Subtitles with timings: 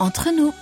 [0.00, 0.52] entre nous.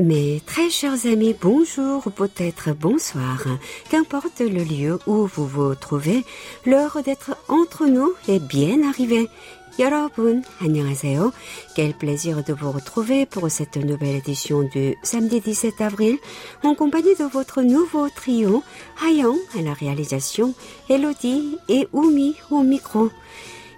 [0.00, 3.44] Mes très chers amis, bonjour ou peut-être bonsoir.
[3.90, 6.24] Qu'importe le lieu où vous vous trouvez,
[6.64, 9.28] l'heure d'être entre nous est bien arrivée.
[9.77, 11.33] 여러분, 안녕하세요.
[11.75, 16.17] Quel plaisir de vous retrouver pour cette nouvelle édition du samedi 17 avril
[16.63, 18.63] en compagnie de votre nouveau trio,
[19.03, 20.53] Hayang à la réalisation,
[20.89, 23.09] Elodie et Oumi au micro.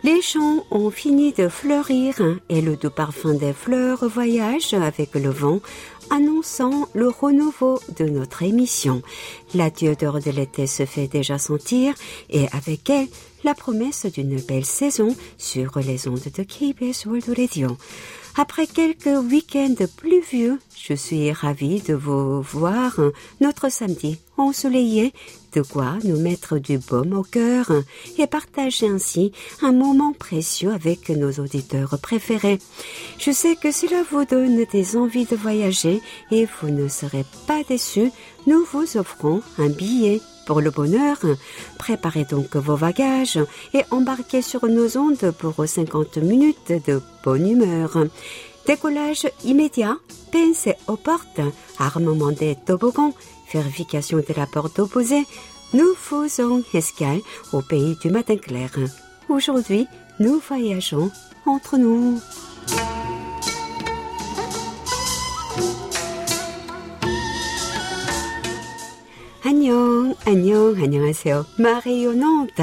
[0.04, 2.14] Les champs ont fini de fleurir
[2.50, 5.60] et le doux parfum des fleurs voyage avec le vent,
[6.12, 9.02] annonçant le renouveau de notre émission.
[9.56, 11.96] La d'or de l'été se fait déjà sentir
[12.30, 13.08] et avec elle,
[13.45, 17.77] la promesse d'une belle saison sur les ondes de KBS World Radio.
[18.37, 22.99] Après quelques week-ends pluvieux, je suis ravie de vous voir
[23.43, 25.13] notre samedi ensoleillé,
[25.53, 27.71] de quoi nous mettre du baume au cœur
[28.17, 32.59] et partager ainsi un moment précieux avec nos auditeurs préférés.
[33.19, 37.63] Je sais que cela vous donne des envies de voyager et vous ne serez pas
[37.69, 38.11] déçus.
[38.47, 41.19] Nous vous offrons un billet pour le bonheur,
[41.79, 43.39] préparez donc vos bagages
[43.75, 47.97] et embarquez sur nos ondes pour 50 minutes de bonne humeur.
[48.67, 49.97] Décollage immédiat,
[50.31, 51.41] pensez aux portes,
[51.79, 53.13] armement des toboggans,
[53.53, 55.27] vérification de la porte opposée.
[55.75, 57.21] Nous faisons escale
[57.53, 58.71] au pays du matin clair.
[59.29, 59.87] Aujourd'hui,
[60.21, 61.11] nous voyageons
[61.47, 62.21] entre nous.
[69.45, 71.45] Annyeong, Annyeong, annyeonghaseyo.
[71.59, 72.63] Mario Nantes.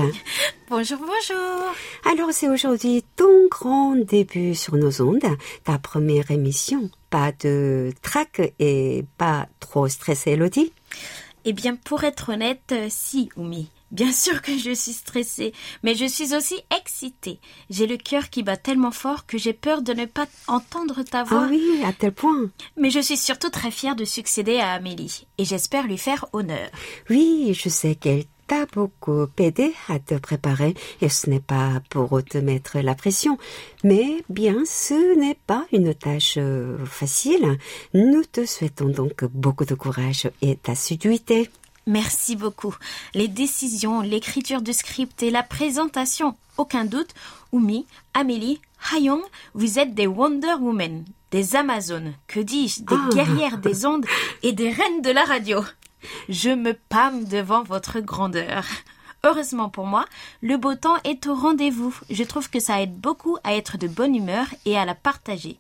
[0.70, 1.76] Bonjour, bonjour.
[2.10, 5.36] Alors, c'est aujourd'hui ton grand début sur nos ondes,
[5.66, 6.90] ta première émission.
[7.10, 10.72] Pas de trac et pas trop stressé, Elodie?
[11.44, 13.70] Eh bien, pour être honnête, euh, si, Oumi.
[13.92, 17.40] Bien sûr que je suis stressée, mais je suis aussi excitée.
[17.70, 21.24] J'ai le cœur qui bat tellement fort que j'ai peur de ne pas entendre ta
[21.24, 21.46] voix.
[21.46, 22.50] Ah oui, à tel point.
[22.78, 26.70] Mais je suis surtout très fière de succéder à Amélie, et j'espère lui faire honneur.
[27.10, 32.24] Oui, je sais qu'elle t'a beaucoup aidé à te préparer, et ce n'est pas pour
[32.24, 33.38] te mettre la pression.
[33.84, 37.58] Mais bien, ce n'est pas une tâche euh, facile.
[37.94, 41.50] Nous te souhaitons donc beaucoup de courage et d'assiduité.
[41.90, 42.76] Merci beaucoup.
[43.16, 47.16] Les décisions, l'écriture du script et la présentation, aucun doute,
[47.52, 48.62] Oumi, Amélie,
[48.94, 49.24] Hayong,
[49.56, 53.10] vous êtes des Wonder Women, des Amazones, que dis-je, des Ah.
[53.12, 54.06] guerrières des ondes
[54.44, 55.62] et des reines de la radio.
[56.30, 58.66] Je me pâme devant votre grandeur.
[59.24, 60.06] Heureusement pour moi,
[60.42, 61.96] le beau temps est au rendez-vous.
[62.10, 65.58] Je trouve que ça aide beaucoup à être de bonne humeur et à la partager.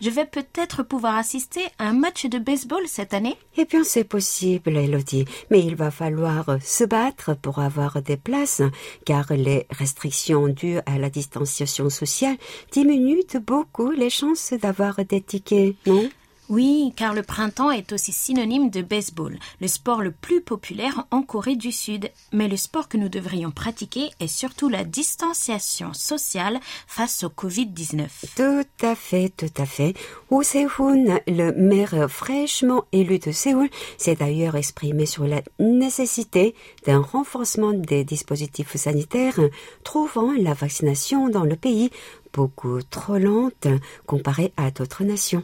[0.00, 3.36] Je vais peut-être pouvoir assister à un match de baseball cette année.
[3.56, 8.62] Eh bien, c'est possible, Elodie, mais il va falloir se battre pour avoir des places,
[9.04, 12.36] car les restrictions dues à la distanciation sociale
[12.72, 16.08] diminuent beaucoup les chances d'avoir des tickets, non?
[16.48, 21.22] Oui, car le printemps est aussi synonyme de baseball, le sport le plus populaire en
[21.22, 22.10] Corée du Sud.
[22.32, 28.06] Mais le sport que nous devrions pratiquer est surtout la distanciation sociale face au Covid-19.
[28.36, 29.94] Tout à fait, tout à fait.
[30.30, 33.68] Woo Se-hoon, le maire fraîchement élu de Séoul,
[33.98, 36.54] s'est d'ailleurs exprimé sur la nécessité
[36.86, 39.40] d'un renforcement des dispositifs sanitaires,
[39.82, 41.90] trouvant la vaccination dans le pays
[42.36, 43.66] beaucoup trop lente
[44.04, 45.42] comparée à d'autres nations.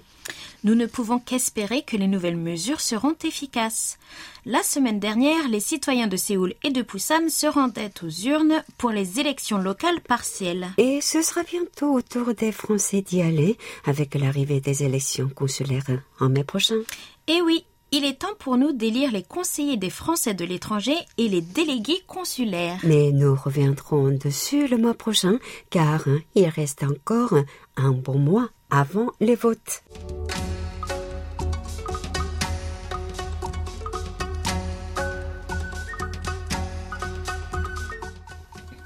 [0.62, 3.98] Nous ne pouvons qu'espérer que les nouvelles mesures seront efficaces.
[4.44, 8.90] La semaine dernière, les citoyens de Séoul et de Busan se rendaient aux urnes pour
[8.90, 10.68] les élections locales partielles.
[10.76, 15.98] Et ce sera bientôt au tour des Français d'y aller avec l'arrivée des élections consulaires
[16.20, 16.80] en mai prochain.
[17.26, 21.28] Et oui, il est temps pour nous d'élire les conseillers des Français de l'étranger et
[21.28, 22.78] les délégués consulaires.
[22.84, 25.38] Mais nous reviendrons dessus le mois prochain
[25.68, 27.34] car hein, il reste encore
[27.76, 29.82] un bon mois avant les votes.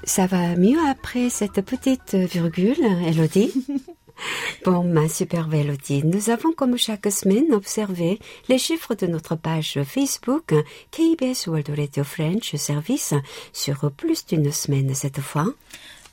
[0.03, 3.53] Ça va mieux après cette petite virgule, Elodie?
[4.65, 8.19] Bon, ma superbe Elodie, nous avons comme chaque semaine observé
[8.49, 10.53] les chiffres de notre page Facebook
[10.91, 13.13] KBS World Radio French Service
[13.53, 15.45] sur plus d'une semaine cette fois.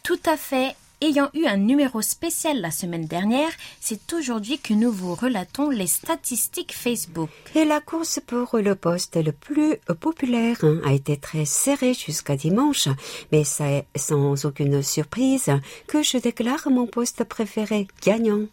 [0.03, 0.75] Tout à fait.
[1.01, 3.51] Ayant eu un numéro spécial la semaine dernière,
[3.81, 7.29] c'est aujourd'hui que nous vous relatons les statistiques Facebook.
[7.55, 12.37] Et la course pour le poste le plus populaire hein, a été très serrée jusqu'à
[12.37, 12.89] dimanche,
[13.33, 15.51] mais c'est sans aucune surprise
[15.89, 18.47] que je déclare mon poste préféré gagnant.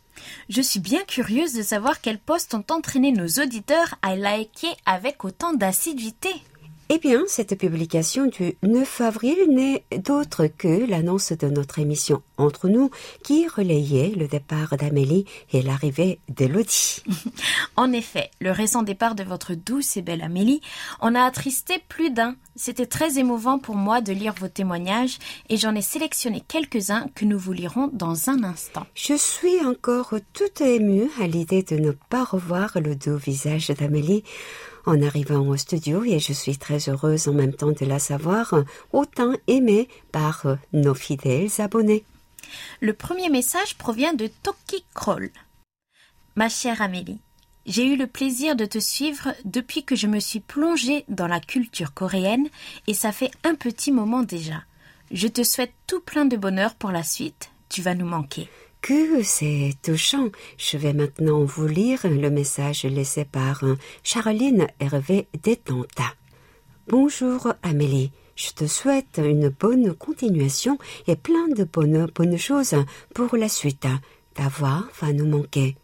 [0.49, 5.23] Je suis bien curieuse de savoir quels postes ont entraîné nos auditeurs à liker avec
[5.23, 6.29] autant d'assiduité.
[6.93, 12.67] Eh bien, cette publication du 9 avril n'est d'autre que l'annonce de notre émission Entre
[12.67, 12.91] nous
[13.23, 15.23] qui relayait le départ d'Amélie
[15.53, 17.01] et l'arrivée d'Elodie.
[17.77, 20.59] en effet, le récent départ de votre douce et belle Amélie
[20.99, 22.35] en a attristé plus d'un.
[22.57, 25.17] C'était très émouvant pour moi de lire vos témoignages
[25.47, 28.85] et j'en ai sélectionné quelques-uns que nous vous lirons dans un instant.
[28.95, 34.25] Je suis encore toute émue à l'idée de ne pas revoir le doux visage d'Amélie
[34.86, 38.54] en arrivant au studio et je suis très heureuse en même temps de la savoir
[38.92, 42.04] autant aimée par nos fidèles abonnés.
[42.80, 45.30] Le premier message provient de Toki Kroll.
[46.36, 47.19] Ma chère Amélie,
[47.66, 51.39] j'ai eu le plaisir de te suivre depuis que je me suis plongée dans la
[51.39, 52.48] culture coréenne
[52.88, 54.63] et ça fait un petit moment déjà.
[55.12, 57.51] Je te souhaite tout plein de bonheur pour la suite.
[57.69, 58.50] Tu vas nous manquer.
[58.81, 60.30] Que c'est touchant.
[60.57, 63.63] Je vais maintenant vous lire le message laissé par
[64.04, 66.16] Charline Hervé Détenta.
[66.88, 68.12] Bonjour Amélie.
[68.36, 72.75] Je te souhaite une bonne continuation et plein de bonnes, bonnes choses
[73.13, 73.86] pour la suite.
[74.33, 75.75] Ta voix va nous manquer.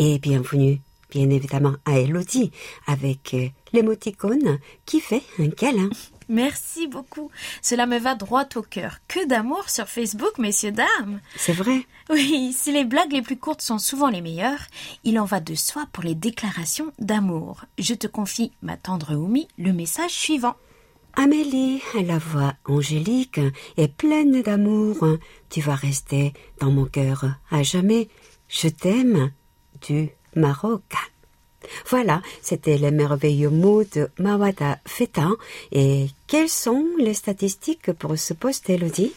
[0.00, 0.80] Et bienvenue,
[1.10, 2.50] bien évidemment, à Elodie
[2.88, 3.36] avec
[3.72, 5.90] l'émoticône qui fait un câlin.
[6.28, 7.30] Merci beaucoup.
[7.60, 8.98] Cela me va droit au cœur.
[9.08, 11.20] Que d'amour sur Facebook, messieurs, dames.
[11.36, 11.86] C'est vrai.
[12.10, 14.66] Oui, si les blagues les plus courtes sont souvent les meilleures,
[15.04, 17.64] il en va de soi pour les déclarations d'amour.
[17.78, 20.56] Je te confie, ma tendre Oumi, le message suivant.
[21.14, 23.40] Amélie, la voix angélique
[23.76, 24.96] et pleine d'amour,
[25.50, 28.08] tu vas rester dans mon cœur à jamais.
[28.48, 29.30] Je t'aime
[29.86, 30.82] du Maroc.
[31.88, 35.28] Voilà, c'était les merveilleux mots de Mawada Feta.
[35.72, 39.12] Et quelles sont les statistiques pour ce post, Elodie?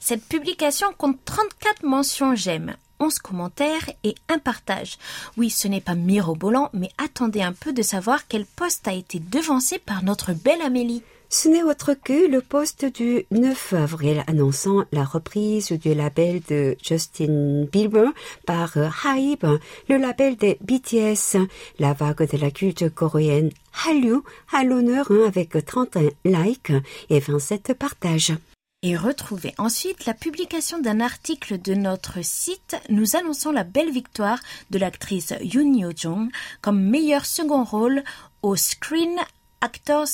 [0.00, 2.76] Cette publication compte 34 mentions j'aime.
[3.00, 4.96] 11 commentaires et un partage.
[5.36, 9.18] Oui, ce n'est pas mirobolant, mais attendez un peu de savoir quel poste a été
[9.18, 11.02] devancé par notre belle Amélie.
[11.34, 16.76] Ce n'est autre que le poste du 9 avril annonçant la reprise du label de
[16.84, 18.10] Justin Bieber
[18.44, 19.58] par Hybe,
[19.88, 21.38] le label des BTS,
[21.78, 23.50] la vague de la culte coréenne
[23.82, 24.18] Hallyu
[24.52, 26.74] à l'honneur hein, avec 31 likes
[27.08, 28.34] et 27 partages.
[28.82, 34.38] Et retrouvez ensuite la publication d'un article de notre site nous annonçant la belle victoire
[34.68, 36.28] de l'actrice Yoon Yo-jong
[36.60, 38.04] comme meilleur second rôle
[38.42, 39.16] au Screen
[39.62, 40.08] Actors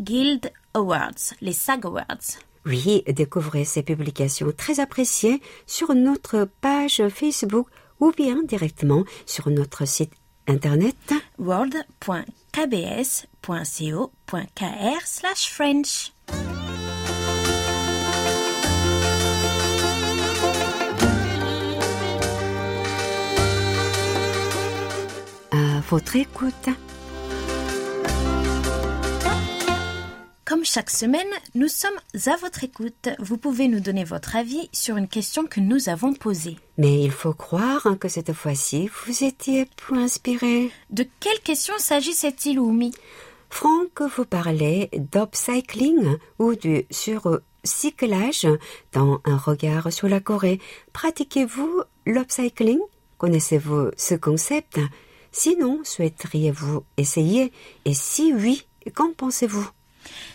[0.00, 2.38] Guild Awards, les SAG Awards.
[2.64, 7.68] Oui, découvrez ces publications très appréciées sur notre page Facebook
[8.00, 10.12] ou bien directement sur notre site
[10.48, 10.96] internet
[11.38, 12.26] world.kbs.co.kr
[15.36, 16.12] French.
[25.52, 26.68] À votre écoute.
[30.46, 31.26] Comme chaque semaine,
[31.56, 33.08] nous sommes à votre écoute.
[33.18, 36.56] Vous pouvez nous donner votre avis sur une question que nous avons posée.
[36.78, 40.70] Mais il faut croire que cette fois-ci, vous étiez plus inspiré.
[40.90, 42.92] De quelle question s'agissait-il, Oumi?
[43.50, 48.46] Franck vous parlait d'upcycling ou du surcyclage
[48.92, 50.60] dans un regard sur la Corée.
[50.92, 52.78] Pratiquez-vous l'upcycling?
[53.18, 54.78] Connaissez-vous ce concept?
[55.32, 57.52] Sinon, souhaiteriez-vous essayer?
[57.84, 59.68] Et si oui, qu'en pensez-vous?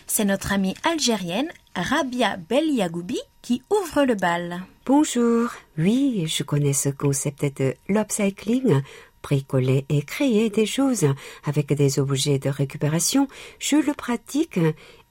[0.06, 4.62] C'est notre amie algérienne Rabia Belyagoubi qui ouvre le bal.
[4.86, 5.50] Bonjour.
[5.78, 8.82] Oui, je connais ce concept de l'upcycling.
[9.22, 11.06] Bricoler et créer des choses
[11.44, 13.28] avec des objets de récupération.
[13.60, 14.58] Je le pratique,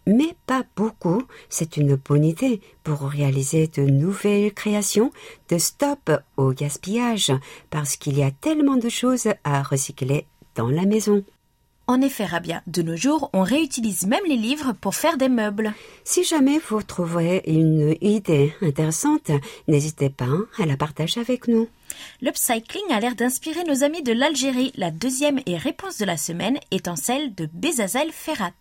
[0.05, 1.23] mais pas beaucoup.
[1.49, 5.11] C'est une bonne idée pour réaliser de nouvelles créations,
[5.49, 7.31] de stop au gaspillage,
[7.69, 10.25] parce qu'il y a tellement de choses à recycler
[10.55, 11.23] dans la maison.
[11.87, 15.73] En effet, Rabia, de nos jours, on réutilise même les livres pour faire des meubles.
[16.03, 19.31] Si jamais vous trouvez une idée intéressante,
[19.67, 21.67] n'hésitez pas à la partager avec nous.
[22.21, 24.71] L'upcycling a l'air d'inspirer nos amis de l'Algérie.
[24.75, 28.51] La deuxième et réponse de la semaine étant celle de Bezazel Ferrat.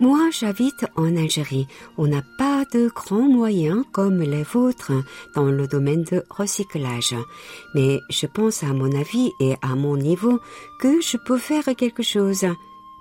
[0.00, 1.66] Moi, j'habite en Algérie.
[1.98, 4.92] On n'a pas de grands moyens comme les vôtres
[5.34, 7.14] dans le domaine de recyclage.
[7.74, 10.40] Mais je pense à mon avis et à mon niveau
[10.80, 12.46] que je peux faire quelque chose.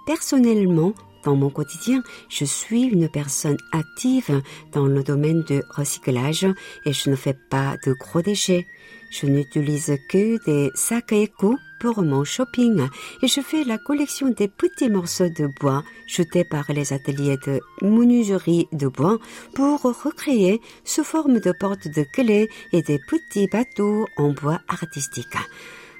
[0.05, 4.41] Personnellement, dans mon quotidien, je suis une personne active
[4.73, 6.47] dans le domaine du recyclage
[6.85, 8.67] et je ne fais pas de gros déchets.
[9.09, 12.87] Je n'utilise que des sacs éco pour mon shopping
[13.21, 17.59] et je fais la collection des petits morceaux de bois jetés par les ateliers de
[17.81, 19.17] menuiserie de bois
[19.55, 25.37] pour recréer sous forme de portes de clés et des petits bateaux en bois artistique.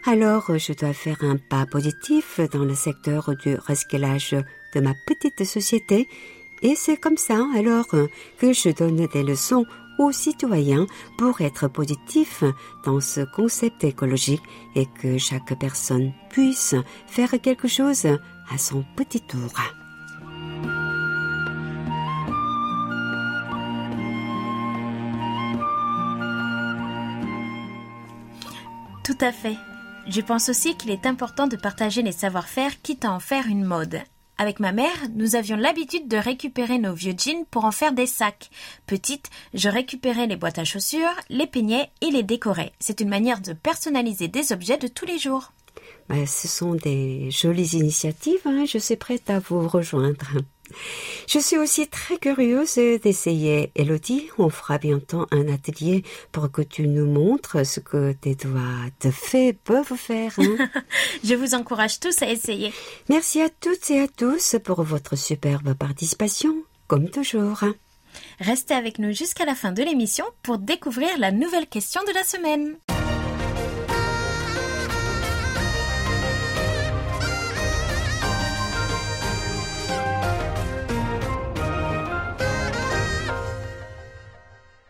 [0.06, 4.36] Alors, je dois faire un pas positif dans le secteur du recyclage
[4.74, 6.08] de ma petite société
[6.62, 9.66] et c'est comme ça alors que je donne des leçons
[10.00, 10.88] aux citoyens
[11.18, 12.44] pour être positifs
[12.86, 14.42] dans ce concept écologique
[14.76, 16.74] et que chaque personne puisse
[17.06, 19.52] faire quelque chose à son petit tour.
[29.04, 29.58] Tout à fait.
[30.08, 33.66] Je pense aussi qu'il est important de partager les savoir-faire quitte à en faire une
[33.66, 34.02] mode.
[34.42, 38.06] Avec ma mère, nous avions l'habitude de récupérer nos vieux jeans pour en faire des
[38.06, 38.50] sacs.
[38.88, 42.72] Petite, je récupérais les boîtes à chaussures, les peignais et les décorais.
[42.80, 45.52] C'est une manière de personnaliser des objets de tous les jours.
[46.08, 48.64] Bah, ce sont des jolies initiatives, hein.
[48.66, 50.32] je suis prête à vous rejoindre.
[51.28, 53.72] Je suis aussi très curieuse d'essayer.
[53.76, 58.90] Elodie, on fera bientôt un atelier pour que tu nous montres ce que tes doigts
[59.02, 60.34] de fée peuvent faire.
[60.38, 60.70] Hein.
[61.24, 62.74] Je vous encourage tous à essayer.
[63.10, 66.56] Merci à toutes et à tous pour votre superbe participation,
[66.88, 67.64] comme toujours.
[68.40, 72.24] Restez avec nous jusqu'à la fin de l'émission pour découvrir la nouvelle question de la
[72.24, 72.78] semaine.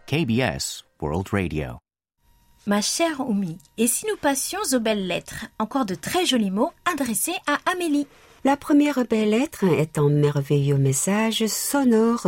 [0.09, 1.77] KBS World Radio.
[2.65, 5.45] Ma chère Oumi, et si nous passions aux belles lettres?
[5.59, 8.07] Encore de très jolis mots adressés à Amélie.
[8.43, 12.25] La première belle lettre est un merveilleux message sonore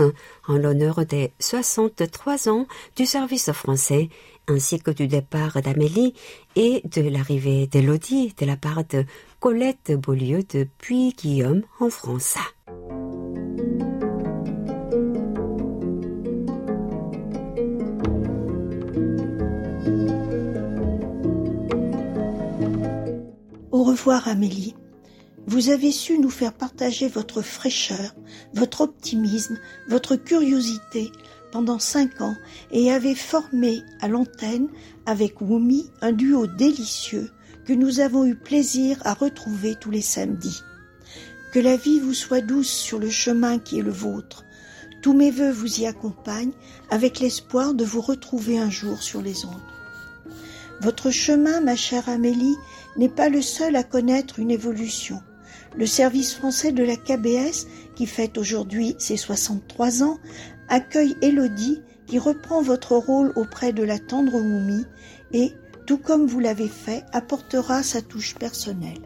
[0.47, 4.09] en l'honneur des 63 ans du service français
[4.47, 6.13] ainsi que du départ d'Amélie
[6.55, 9.05] et de l'arrivée d'Élodie de la part de
[9.39, 12.37] Colette Beaulieu depuis Guillaume en France.
[24.01, 24.73] Revoir Amélie.
[25.45, 28.15] Vous avez su nous faire partager votre fraîcheur,
[28.55, 31.11] votre optimisme, votre curiosité
[31.51, 32.33] pendant cinq ans
[32.71, 34.69] et avez formé à l'antenne
[35.05, 37.29] avec Wumi un duo délicieux
[37.67, 40.61] que nous avons eu plaisir à retrouver tous les samedis.
[41.53, 44.45] Que la vie vous soit douce sur le chemin qui est le vôtre.
[45.03, 46.53] Tous mes voeux vous y accompagnent
[46.89, 49.71] avec l'espoir de vous retrouver un jour sur les ondes.
[50.81, 52.57] Votre chemin, ma chère Amélie,
[52.97, 55.19] n'est pas le seul à connaître une évolution.
[55.77, 60.17] Le service français de la KBS, qui fête aujourd'hui ses 63 ans,
[60.67, 64.85] accueille Élodie, qui reprend votre rôle auprès de la tendre Moumi
[65.31, 65.51] et,
[65.85, 69.01] tout comme vous l'avez fait, apportera sa touche personnelle.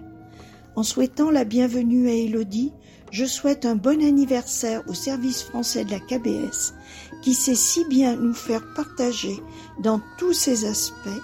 [0.76, 2.74] En souhaitant la bienvenue à Élodie,
[3.12, 6.74] je souhaite un bon anniversaire au service français de la KBS,
[7.22, 9.38] qui sait si bien nous faire partager
[9.82, 11.22] dans tous ses aspects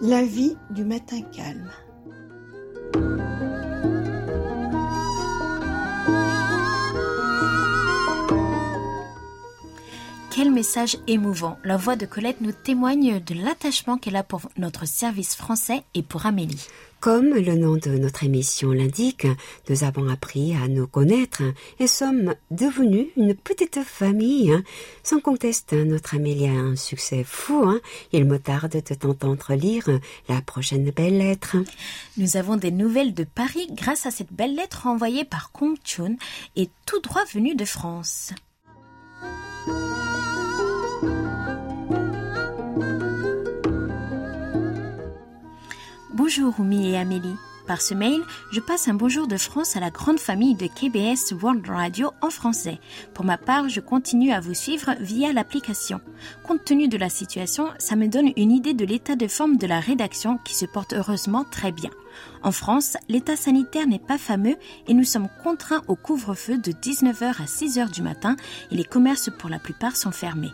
[0.00, 1.70] la vie du matin calme.
[2.94, 3.33] Thank you.
[10.34, 11.58] Quel message émouvant.
[11.62, 16.02] La voix de Colette nous témoigne de l'attachement qu'elle a pour notre service français et
[16.02, 16.66] pour Amélie.
[16.98, 19.28] Comme le nom de notre émission l'indique,
[19.68, 21.42] nous avons appris à nous connaître
[21.78, 24.52] et sommes devenus une petite famille.
[25.04, 27.62] Sans conteste, notre Amélie a un succès fou.
[27.64, 27.78] Hein.
[28.10, 29.88] Il me tarde de t'entendre lire
[30.28, 31.58] la prochaine belle lettre.
[32.16, 36.16] Nous avons des nouvelles de Paris grâce à cette belle lettre envoyée par Kong Chun
[36.56, 38.32] et tout droit venue de France.
[46.14, 47.34] Bonjour Oumi et Amélie.
[47.66, 48.20] Par ce mail,
[48.52, 52.30] je passe un bonjour de France à la grande famille de KBS World Radio en
[52.30, 52.78] français.
[53.14, 56.00] Pour ma part, je continue à vous suivre via l'application.
[56.46, 59.66] Compte tenu de la situation, ça me donne une idée de l'état de forme de
[59.66, 61.90] la rédaction qui se porte heureusement très bien.
[62.44, 64.54] En France, l'état sanitaire n'est pas fameux
[64.86, 68.36] et nous sommes contraints au couvre-feu de 19h à 6h du matin
[68.70, 70.52] et les commerces pour la plupart sont fermés.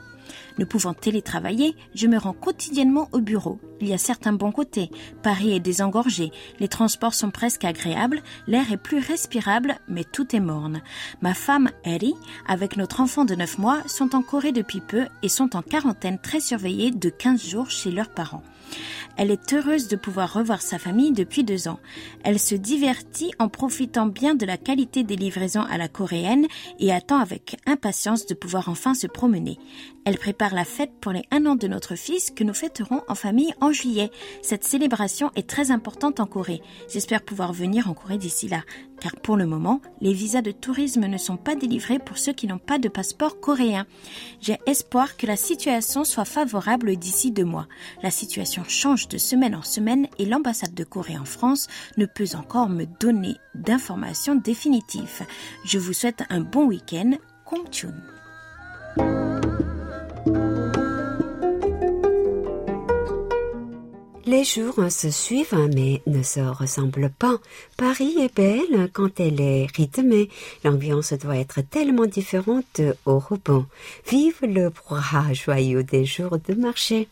[0.59, 3.59] Ne pouvant télétravailler, je me rends quotidiennement au bureau.
[3.80, 4.90] Il y a certains bons côtés.
[5.23, 10.40] Paris est désengorgé, les transports sont presque agréables, l'air est plus respirable, mais tout est
[10.40, 10.83] morne.
[11.23, 12.14] Ma femme, Harry,
[12.47, 16.19] avec notre enfant de 9 mois, sont en Corée depuis peu et sont en quarantaine
[16.19, 18.42] très surveillée de 15 jours chez leurs parents.
[19.16, 21.80] Elle est heureuse de pouvoir revoir sa famille depuis deux ans.
[22.25, 26.47] Elle se divertit en profitant bien de la qualité des livraisons à la coréenne
[26.78, 29.59] et attend avec impatience de pouvoir enfin se promener.
[30.11, 33.14] Elle prépare la fête pour les un an de notre fils que nous fêterons en
[33.14, 34.11] famille en juillet.
[34.43, 36.62] Cette célébration est très importante en Corée.
[36.93, 38.62] J'espère pouvoir venir en Corée d'ici là,
[39.00, 42.49] car pour le moment, les visas de tourisme ne sont pas délivrés pour ceux qui
[42.49, 43.87] n'ont pas de passeport coréen.
[44.40, 47.69] J'ai espoir que la situation soit favorable d'ici deux mois.
[48.02, 52.35] La situation change de semaine en semaine et l'ambassade de Corée en France ne peut
[52.37, 55.23] encore me donner d'informations définitives.
[55.64, 57.12] Je vous souhaite un bon week-end.
[57.71, 59.30] Chun.
[64.31, 67.39] Les jours se suivent mais ne se ressemblent pas.
[67.77, 70.29] Paris est belle quand elle est rythmée.
[70.63, 73.65] L'ambiance doit être tellement différente au repos.
[74.09, 77.09] Vive le brouhaha joyeux des jours de marché.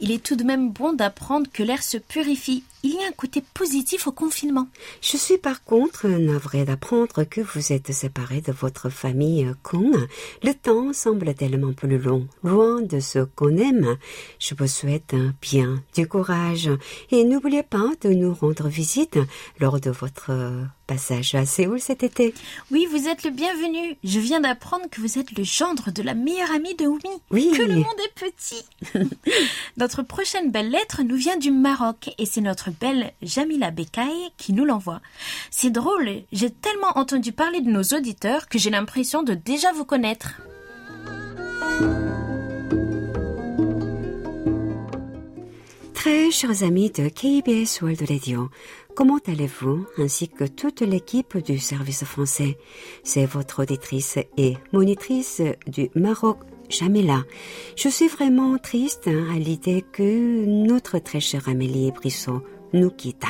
[0.00, 3.12] Il est tout de même bon d'apprendre que l'air se purifie il y a un
[3.12, 4.68] côté positif au confinement.
[5.00, 9.96] Je suis par contre navrée d'apprendre que vous êtes séparé de votre famille Kung.
[10.42, 13.96] Le temps semble tellement plus long, loin de ce qu'on aime.
[14.38, 16.70] Je vous souhaite bien du courage
[17.10, 19.18] et n'oubliez pas de nous rendre visite
[19.58, 20.32] lors de votre
[20.88, 22.34] passage à Séoul cet été.
[22.72, 23.96] Oui, vous êtes le bienvenu.
[24.02, 27.02] Je viens d'apprendre que vous êtes le gendre de la meilleure amie de Oumi.
[27.30, 27.52] Oui.
[27.54, 28.64] Que le monde est petit.
[29.76, 34.54] notre prochaine belle lettre nous vient du Maroc et c'est notre belle Jamila Bekay qui
[34.54, 35.02] nous l'envoie.
[35.50, 39.84] C'est drôle, j'ai tellement entendu parler de nos auditeurs que j'ai l'impression de déjà vous
[39.84, 40.40] connaître.
[45.92, 48.48] Très chers amis de KBS World Radio,
[48.98, 52.58] comment allez-vous ainsi que toute l'équipe du service français?
[53.04, 56.38] C'est votre auditrice et monitrice du Maroc
[56.68, 57.22] Jamila.
[57.76, 63.28] Je suis vraiment triste hein, à l'idée que notre très chère Amélie Brissot nous quitta.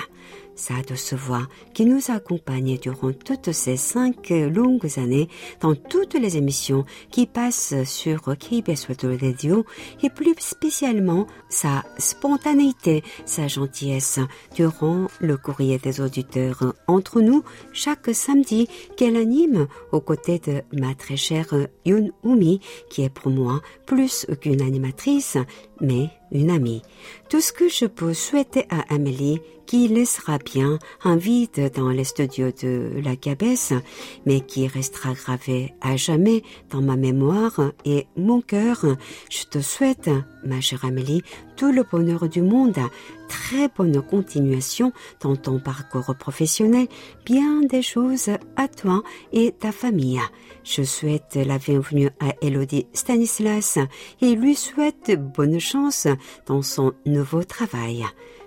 [0.59, 5.29] Sa douce voix qui nous a accompagnés durant toutes ces cinq longues années
[5.61, 9.65] dans toutes les émissions qui passent sur KBS Radio
[10.03, 14.19] et plus spécialement sa spontanéité, sa gentillesse
[14.57, 16.75] durant le courrier des auditeurs.
[16.89, 22.59] Entre nous chaque samedi qu'elle anime aux côtés de ma très chère Yun Umi
[22.91, 25.39] qui est pour moi plus qu'une animatrice
[25.81, 26.83] mais une amie.
[27.29, 32.05] Tout ce que je peux souhaiter à Amélie, qui laissera bien un vide dans les
[32.05, 33.75] studios de la cabesse,
[34.25, 38.87] mais qui restera gravé à jamais dans ma mémoire et mon cœur.
[39.29, 40.09] Je te souhaite,
[40.43, 41.23] ma chère Amélie,
[41.57, 42.79] tout le bonheur du monde,
[43.29, 46.87] très bonne continuation dans ton parcours professionnel,
[47.27, 50.21] bien des choses à toi et ta famille.
[50.71, 53.79] Je souhaite la bienvenue à Elodie Stanislas
[54.21, 56.07] et lui souhaite bonne chance
[56.45, 58.05] dans son nouveau travail.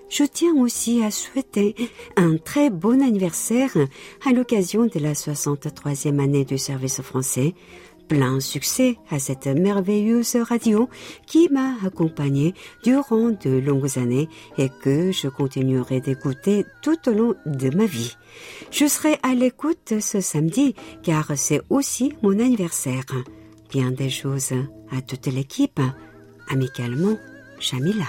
[0.08, 1.74] Je tiens aussi à souhaiter
[2.16, 3.76] un très bon anniversaire
[4.24, 7.54] à l'occasion de la 63e année du service français
[8.12, 10.90] plein succès à cette merveilleuse radio
[11.26, 12.52] qui m'a accompagné
[12.84, 18.18] durant de longues années et que je continuerai d'écouter tout au long de ma vie.
[18.70, 23.06] Je serai à l'écoute ce samedi car c'est aussi mon anniversaire.
[23.70, 24.52] Bien des choses
[24.94, 25.80] à toute l'équipe.
[26.50, 27.16] Amicalement,
[27.60, 28.08] Jamila.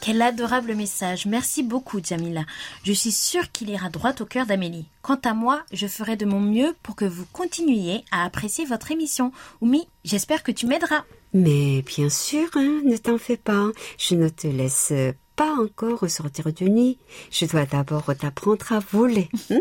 [0.00, 1.26] Quel adorable message.
[1.26, 2.44] Merci beaucoup, Jamila.
[2.84, 4.86] Je suis sûre qu'il ira droit au cœur d'Amélie.
[5.02, 8.90] Quant à moi, je ferai de mon mieux pour que vous continuiez à apprécier votre
[8.90, 9.32] émission.
[9.60, 11.04] Oumi, j'espère que tu m'aideras.
[11.32, 13.70] Mais bien sûr, hein, ne t'en fais pas.
[13.98, 14.92] Je ne te laisse
[15.36, 16.98] pas encore sortir du nid.
[17.30, 19.28] Je dois d'abord t'apprendre à voler.
[19.50, 19.60] Hein.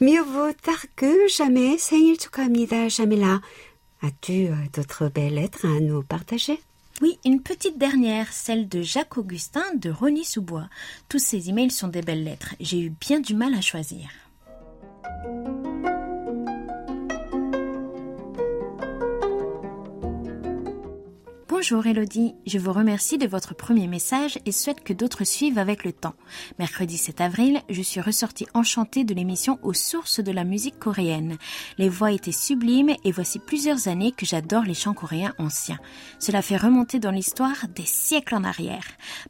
[0.00, 1.78] Mieux vaut tard que jamais.
[1.78, 3.40] 생일 축하합니다, Jamila.
[4.02, 6.60] As-tu euh, d'autres belles lettres à nous partager?
[7.01, 10.67] Oui, une petite dernière, celle de Jacques Augustin de Rony Sous-Bois.
[11.07, 12.55] Tous ces emails sont des belles lettres.
[12.59, 14.09] J'ai eu bien du mal à choisir.
[21.61, 25.83] Bonjour Elodie, je vous remercie de votre premier message et souhaite que d'autres suivent avec
[25.83, 26.13] le temps.
[26.57, 31.37] Mercredi 7 avril, je suis ressortie enchantée de l'émission Aux sources de la musique coréenne.
[31.77, 35.79] Les voix étaient sublimes et voici plusieurs années que j'adore les chants coréens anciens.
[36.17, 38.85] Cela fait remonter dans l'histoire des siècles en arrière.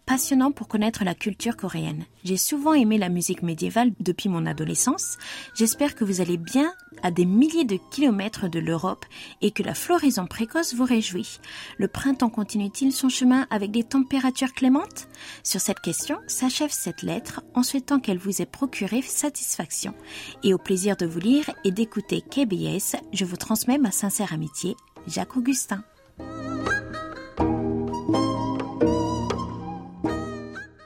[0.05, 2.05] Passionnant pour connaître la culture coréenne.
[2.23, 5.17] J'ai souvent aimé la musique médiévale depuis mon adolescence.
[5.55, 9.05] J'espère que vous allez bien à des milliers de kilomètres de l'Europe
[9.41, 11.39] et que la floraison précoce vous réjouit.
[11.77, 15.08] Le printemps printemps continue-t-il son chemin avec des températures clémentes?
[15.41, 19.93] Sur cette question s'achève cette lettre en souhaitant qu'elle vous ait procuré satisfaction.
[20.43, 24.75] Et au plaisir de vous lire et d'écouter KBS, je vous transmets ma sincère amitié,
[25.08, 25.82] Jacques Augustin.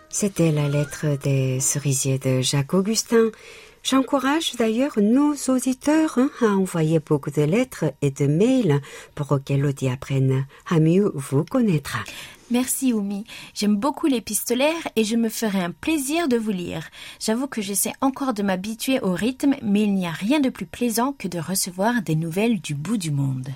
[0.10, 3.32] C'était la lettre des cerisiers de Jacques Augustin.
[3.84, 8.80] J'encourage d'ailleurs nos auditeurs hein, à envoyer beaucoup de lettres et de mails
[9.14, 11.98] pour qu'Elodie apprenne à mieux vous connaître.
[12.50, 13.26] Merci Oumi.
[13.54, 16.88] J'aime beaucoup l'épistolaire et je me ferai un plaisir de vous lire.
[17.20, 20.66] J'avoue que j'essaie encore de m'habituer au rythme, mais il n'y a rien de plus
[20.66, 23.50] plaisant que de recevoir des nouvelles du bout du monde.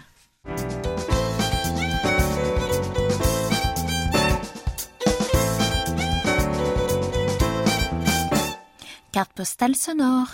[9.17, 10.27] Carte postale sonore.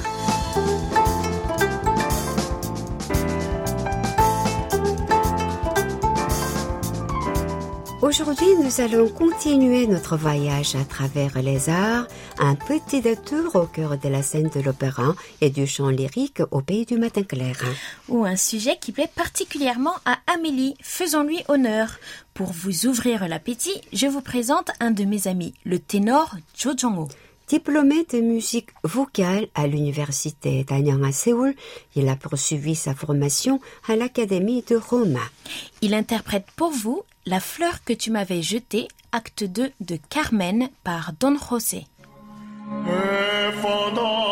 [8.02, 13.98] Aujourd'hui, nous allons continuer notre voyage à travers les arts, un petit détour au cœur
[13.98, 17.56] de la scène de l'opéra et du chant lyrique au pays du matin clair.
[18.10, 20.76] Ou un sujet qui plaît particulièrement à Amélie.
[20.82, 22.00] Faisons-lui honneur.
[22.34, 27.08] Pour vous ouvrir l'appétit, je vous présente un de mes amis, le ténor Jo Jong-ho.
[27.54, 31.54] Diplômé de musique vocale à l'université d'Anyang à Séoul,
[31.96, 35.20] il a poursuivi sa formation à l'Académie de Rome.
[35.82, 41.14] Il interprète pour vous La fleur que tu m'avais jetée, acte 2 de Carmen par
[41.20, 41.86] Don José.
[42.88, 44.23] Et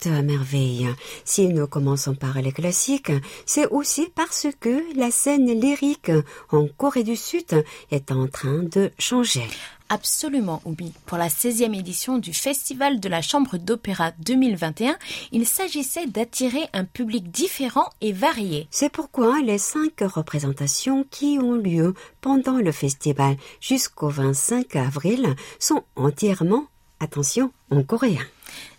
[0.00, 0.88] chante à merveille.
[1.24, 3.12] Si nous commençons par les classiques,
[3.46, 6.12] c'est aussi parce que la scène lyrique
[6.50, 9.46] en Corée du Sud est en train de changer.
[9.88, 10.92] Absolument, Oubi.
[11.06, 14.96] Pour la 16e édition du Festival de la Chambre d'Opéra 2021,
[15.32, 18.68] il s'agissait d'attirer un public différent et varié.
[18.70, 25.82] C'est pourquoi les cinq représentations qui ont lieu pendant le festival jusqu'au 25 avril sont
[25.96, 26.66] entièrement,
[27.00, 28.24] attention, en coréen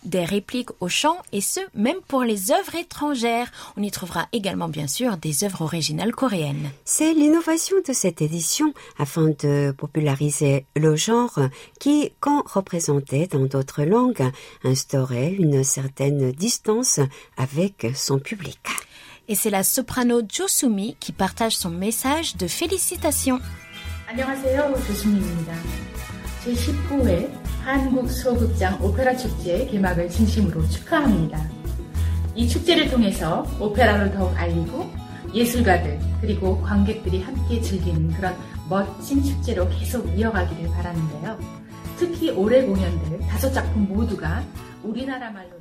[0.03, 3.51] Des répliques au chant et ce, même pour les œuvres étrangères.
[3.75, 6.69] On y trouvera également bien sûr des œuvres originales coréennes.
[6.85, 11.39] C'est l'innovation de cette édition afin de populariser le genre
[11.79, 14.31] qui, quand représenté dans d'autres langues,
[14.63, 16.99] instaurait une certaine distance
[17.35, 18.59] avec son public.
[19.27, 23.41] Et c'est la soprano Jo Sumi qui partage son message de félicitations.
[24.09, 24.73] 안녕하세요.
[24.87, 25.53] 조수미입니다.
[26.45, 31.48] 제19회 한국 소극장 오페라 축제 개막을 진심으로 축하합니다.
[32.34, 34.90] 이 축제를 통해서 오페라를 더욱 알리고
[35.32, 38.36] 예술가들 그리고 관객들이 함께 즐기는 그런
[38.68, 41.38] 멋진 축제로 계속 이어가기를 바라는데요.
[41.98, 44.44] 특히 올해 공연들 다섯 작품 모두가
[44.82, 45.52] 우리나라 말로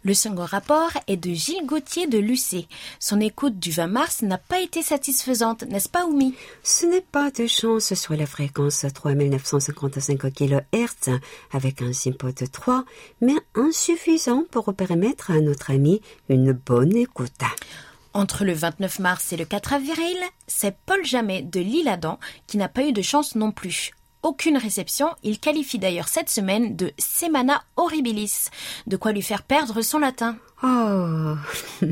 [0.04, 2.68] Le second rapport est de Gilles Gauthier de Lucé.
[3.00, 6.36] Son écoute du 20 mars n'a pas été satisfaisante, n'est-ce pas, Oumi?
[6.62, 11.20] Ce n'est pas de chance sur la fréquence 3955 kHz
[11.52, 12.86] avec un simpo de 3,
[13.22, 17.32] mais insuffisant pour permettre à notre ami une bonne écoute.
[18.14, 22.70] Entre le 29 mars et le 4 avril, c'est Paul Jamet de l'Île-Adam qui n'a
[22.70, 23.92] pas eu de chance non plus.
[24.24, 28.50] Aucune réception, il qualifie d'ailleurs cette semaine de Semana Horribilis,
[28.88, 30.38] de quoi lui faire perdre son latin.
[30.64, 31.36] Oh,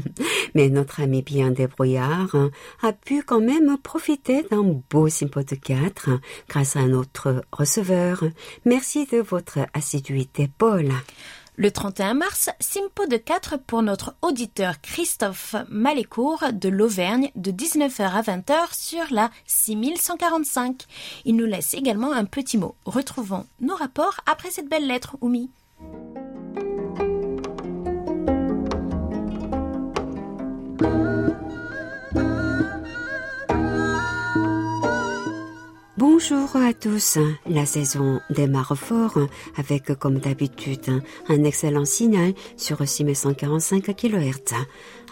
[0.55, 2.35] mais notre ami bien débrouillard
[2.81, 6.09] a pu quand même profiter d'un beau de 4
[6.49, 8.23] grâce à notre receveur.
[8.65, 10.89] Merci de votre assiduité, Paul.
[11.57, 18.01] Le 31 mars, Simpo de 4 pour notre auditeur Christophe Malécourt de l'Auvergne de 19h
[18.01, 20.83] à 20h sur la 6145.
[21.23, 22.75] Il nous laisse également un petit mot.
[22.85, 25.49] Retrouvons nos rapports après cette belle lettre, Oumi.
[36.07, 37.17] Bonjour à tous.
[37.49, 39.17] La saison démarre fort
[39.57, 44.53] avec, comme d'habitude, un excellent signal sur 6145 kHz.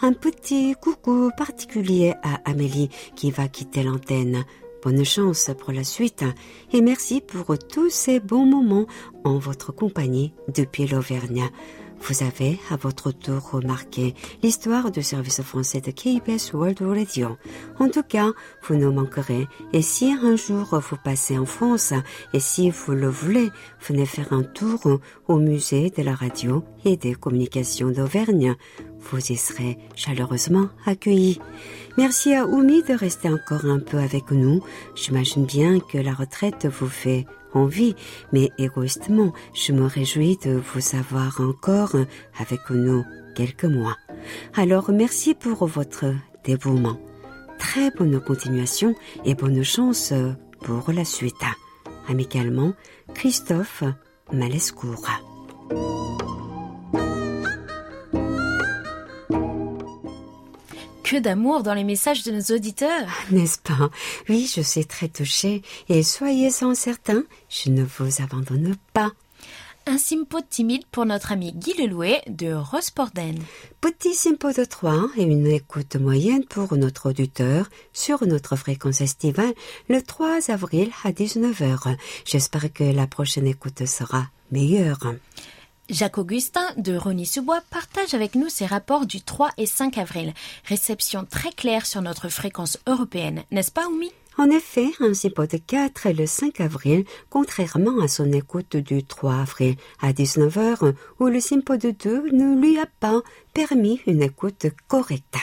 [0.02, 4.44] Un petit coucou particulier à Amélie qui va quitter l'antenne.
[4.84, 6.24] Bonne chance pour la suite
[6.72, 8.86] et merci pour tous ces bons moments
[9.24, 11.50] en votre compagnie depuis l'Auvergne.
[12.06, 17.38] Vous avez à votre tour remarqué l'histoire du service français de KBS World Radio.
[17.78, 18.30] En tout cas,
[18.62, 19.48] vous ne manquerez.
[19.72, 21.94] Et si un jour vous passez en France,
[22.34, 23.48] et si vous le voulez,
[23.88, 28.54] venez faire un tour au musée de la radio et des communications d'Auvergne.
[29.00, 31.40] Vous y serez chaleureusement accueillis.
[31.96, 34.62] Merci à Oumi de rester encore un peu avec nous.
[34.94, 37.94] J'imagine bien que la retraite vous fait envie,
[38.32, 41.96] mais égoïstement, je me réjouis de vous avoir encore
[42.38, 43.96] avec nous quelques mois.
[44.54, 46.06] Alors merci pour votre
[46.44, 46.98] dévouement.
[47.58, 50.12] Très bonne continuation et bonne chance
[50.60, 51.34] pour la suite.
[52.08, 52.72] Amicalement,
[53.14, 53.84] Christophe
[54.32, 55.08] Malescourt.
[61.14, 63.06] Que d'amour dans les messages de nos auditeurs.
[63.30, 63.88] N'est-ce pas?
[64.28, 69.12] Oui, je suis très touchée et soyez-en certains, je ne vous abandonne pas.
[69.86, 73.38] Un simpo timide pour notre ami Guy Lelouet de Rosporden.
[73.80, 79.54] Petit simpo de 3 et une écoute moyenne pour notre auditeur sur notre fréquence estivale
[79.88, 81.96] le 3 avril à 19h.
[82.24, 85.14] J'espère que la prochaine écoute sera meilleure.
[85.90, 90.32] Jacques Augustin de Rony-sous-Bois partage avec nous ses rapports du 3 et 5 avril.
[90.64, 94.10] Réception très claire sur notre fréquence européenne, n'est-ce pas, Oumi?
[94.38, 99.34] En effet, un simpo de 4 le 5 avril, contrairement à son écoute du 3
[99.34, 103.20] avril à 19h, où le simpo de 2 ne lui a pas
[103.52, 105.36] permis une écoute correcte.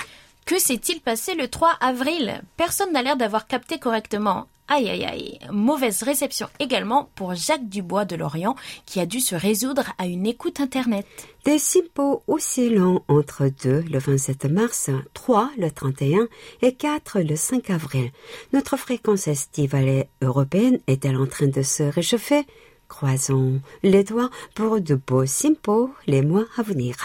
[0.51, 2.41] Que s'est-il passé le 3 avril?
[2.57, 4.47] Personne n'a l'air d'avoir capté correctement.
[4.67, 5.39] Aïe aïe aïe.
[5.49, 10.27] Mauvaise réception également pour Jacques Dubois de Lorient qui a dû se résoudre à une
[10.27, 11.05] écoute internet.
[11.45, 16.27] Des simpos oscillant entre 2 le 27 mars, 3 le 31
[16.61, 18.11] et 4 le 5 avril.
[18.51, 22.45] Notre fréquence estivale européenne est-elle en train de se réchauffer?
[22.89, 26.97] Croisons les doigts pour de beaux simpos les mois à venir.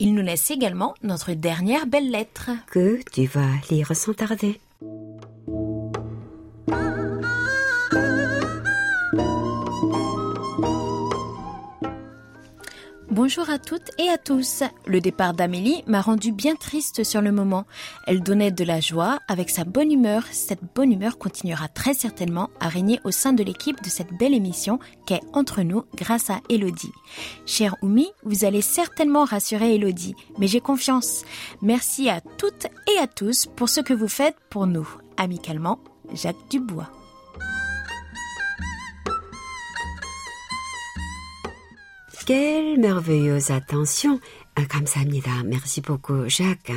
[0.00, 2.50] Il nous laisse également notre dernière belle lettre.
[2.66, 4.60] Que tu vas lire sans tarder.
[13.24, 14.62] Bonjour à toutes et à tous.
[14.86, 17.64] Le départ d'Amélie m'a rendu bien triste sur le moment.
[18.06, 20.24] Elle donnait de la joie avec sa bonne humeur.
[20.30, 24.34] Cette bonne humeur continuera très certainement à régner au sein de l'équipe de cette belle
[24.34, 26.92] émission qu'est Entre nous grâce à Elodie.
[27.46, 31.24] Cher Oumi, vous allez certainement rassurer Elodie, mais j'ai confiance.
[31.62, 34.86] Merci à toutes et à tous pour ce que vous faites pour nous.
[35.16, 35.78] Amicalement,
[36.12, 36.90] Jacques Dubois.
[42.25, 44.19] Quelle merveilleuse attention.
[44.55, 45.43] Ah, 감사합니다.
[45.43, 46.71] Merci beaucoup, Jacques.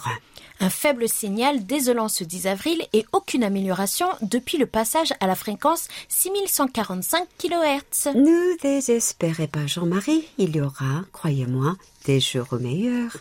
[0.59, 5.35] Un faible signal désolant ce 10 avril et aucune amélioration depuis le passage à la
[5.35, 8.15] fréquence 6145 kHz.
[8.15, 11.75] Ne désespérez pas Jean-Marie, il y aura, croyez-moi,
[12.05, 13.17] des jours meilleurs.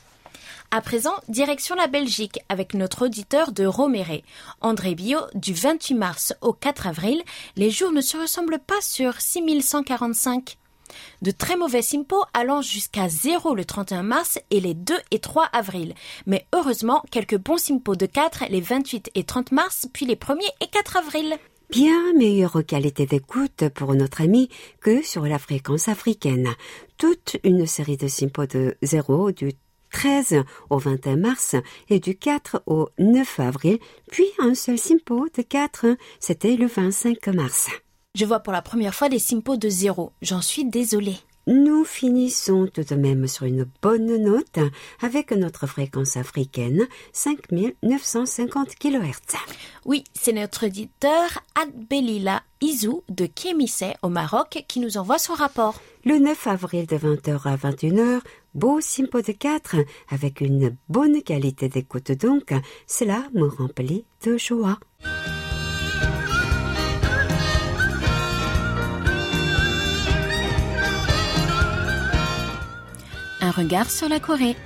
[0.75, 4.25] À présent, direction la Belgique avec notre auditeur de Roméré.
[4.63, 7.23] André Bio, du 28 mars au 4 avril,
[7.57, 10.57] les jours ne se ressemblent pas sur 6145.
[11.23, 15.45] De très mauvais simpos allant jusqu'à 0 le 31 mars et les 2 et 3
[15.53, 15.95] avril.
[16.27, 20.49] Mais heureusement, quelques bons simpos de 4 les 28 et 30 mars, puis les 1er
[20.61, 21.39] et 4 avril.
[21.71, 24.51] Bien meilleure qualité d'écoute pour notre ami
[24.81, 26.51] que sur la fréquence africaine.
[26.99, 29.53] Toute une série de simpos de 0 du
[29.93, 31.57] 13 au 21 mars
[31.89, 33.79] et du 4 au 9 avril,
[34.11, 37.69] puis un seul simpo de 4, c'était le 25 mars.
[38.15, 40.13] Je vois pour la première fois des simpos de 0.
[40.21, 41.17] J'en suis désolée.
[41.47, 44.59] Nous finissons tout de même sur une bonne note
[45.01, 49.39] avec notre fréquence africaine 5950 kHz.
[49.87, 55.81] Oui, c'est notre éditeur Adbelila Izou de Kémissé au Maroc qui nous envoie son rapport.
[56.05, 58.21] Le 9 avril de 20h à 21h,
[58.55, 59.77] beau simpo de 4
[60.11, 62.53] avec une bonne qualité d'écoute donc,
[62.87, 64.79] cela me remplit de joie.
[73.53, 74.57] Regard sur la Corée.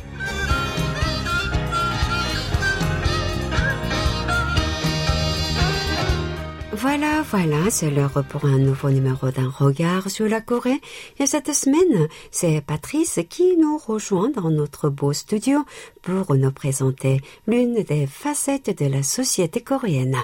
[6.73, 10.81] Voilà, voilà, c'est l'heure pour un nouveau numéro d'un regard sur la Corée.
[11.19, 15.65] Et cette semaine, c'est Patrice qui nous rejoint dans notre beau studio
[16.03, 20.17] pour nous présenter l'une des facettes de la société coréenne.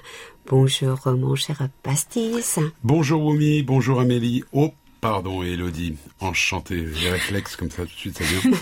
[0.47, 2.59] Bonjour, mon cher Pastis.
[2.85, 4.45] Bonjour Wumi, bonjour Amélie.
[4.53, 4.73] Oh,
[5.03, 5.97] pardon Elodie.
[6.21, 8.53] Enchanté, les réflexes comme ça tout de suite, ça vient.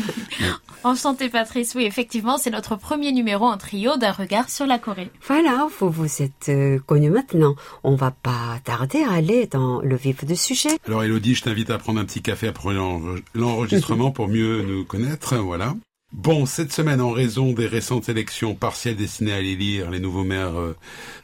[0.83, 5.11] Enchanté Patrice, oui, effectivement, c'est notre premier numéro en trio d'un regard sur la Corée.
[5.29, 7.55] Voilà, vous vous êtes euh, connus maintenant.
[7.85, 10.71] On va pas tarder à aller dans le vif du sujet.
[10.89, 14.85] Alors Elodie, je t'invite à prendre un petit café après l'enre- l'enregistrement pour mieux nous
[14.87, 15.75] connaître, voilà.
[16.13, 20.59] Bon, cette semaine, en raison des récentes élections partielles destinées à élire les nouveaux maires
[20.59, 20.77] euh,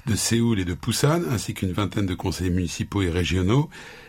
[0.07, 3.69] de Séoul et de Busan, ainsi qu'une vingtaine de conseillers municipaux et régionaux,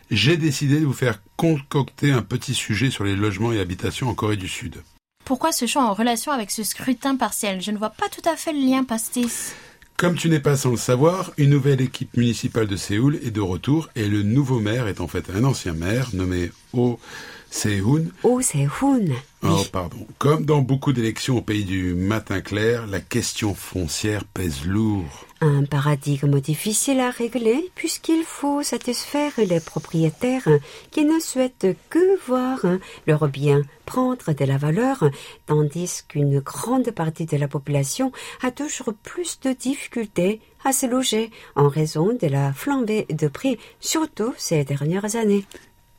[0.09, 4.13] j'ai décidé de vous faire concocter un petit sujet sur les logements et habitations en
[4.13, 4.81] Corée du Sud.
[5.25, 7.61] Pourquoi ce choix en relation avec ce scrutin partiel?
[7.61, 9.53] Je ne vois pas tout à fait le lien, Pastis.
[9.97, 13.41] Comme tu n'es pas sans le savoir, une nouvelle équipe municipale de Séoul est de
[13.41, 16.99] retour et le nouveau maire est en fait un ancien maire nommé Oh
[17.49, 18.07] Se-hoon.
[18.23, 19.05] Oh, c'est Hoon.
[19.43, 20.05] Oh, pardon.
[20.17, 25.25] Comme dans beaucoup d'élections au pays du matin clair, la question foncière pèse lourd.
[25.39, 30.49] Un paradigme difficile à régler puisqu'il faut satisfaire les propriétaires
[30.89, 32.59] qui ne souhaitent que voir
[33.05, 35.05] leurs biens prendre de la valeur,
[35.45, 41.29] tandis qu'une grande partie de la population a toujours plus de difficultés à se loger
[41.55, 45.45] en raison de la flambée de prix, surtout ces dernières années.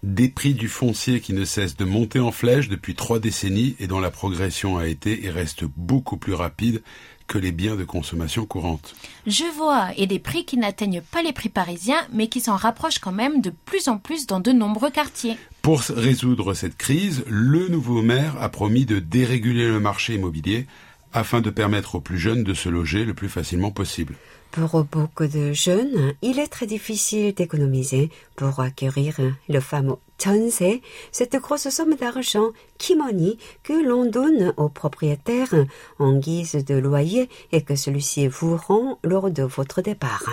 [0.05, 3.89] Des prix du foncier qui ne cessent de monter en flèche depuis trois décennies et
[3.89, 6.83] dont la progression a été et reste beaucoup plus rapide
[7.27, 8.95] que les biens de consommation courante.
[9.27, 13.01] Je vois, et des prix qui n'atteignent pas les prix parisiens, mais qui s'en rapprochent
[13.01, 15.37] quand même de plus en plus dans de nombreux quartiers.
[15.63, 20.67] Pour résoudre cette crise, le nouveau maire a promis de déréguler le marché immobilier
[21.13, 24.15] afin de permettre aux plus jeunes de se loger le plus facilement possible.
[24.51, 29.17] Pour beaucoup de jeunes, il est très difficile d'économiser pour acquérir
[29.49, 30.83] le fameux 전세,
[31.13, 35.55] cette grosse somme d'argent kimoni que l'on donne au propriétaire
[35.99, 40.25] en guise de loyer et que celui-ci vous rend lors de votre départ.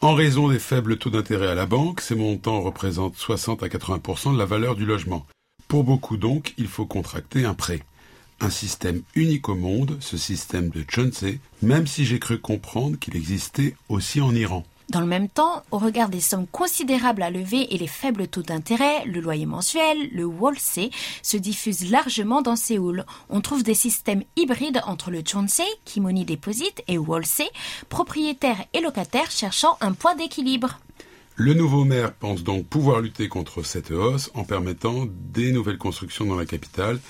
[0.00, 4.34] En raison des faibles taux d'intérêt à la banque, ces montants représentent 60 à 80%
[4.34, 5.26] de la valeur du logement.
[5.66, 7.80] Pour beaucoup donc, il faut contracter un prêt.
[8.44, 13.16] Un système unique au monde, ce système de Chonsei, même si j'ai cru comprendre qu'il
[13.16, 14.64] existait aussi en Iran.
[14.90, 18.42] Dans le même temps, au regard des sommes considérables à lever et les faibles taux
[18.42, 20.78] d'intérêt, le loyer mensuel, le Wolse,
[21.22, 23.06] se diffuse largement dans Séoul.
[23.30, 27.40] On trouve des systèmes hybrides entre le Chonsei, qui Money Deposit, et Wolse,
[27.88, 30.80] propriétaires et locataires cherchant un point d'équilibre.
[31.36, 36.26] Le nouveau maire pense donc pouvoir lutter contre cette hausse en permettant des nouvelles constructions
[36.26, 37.00] dans la capitale,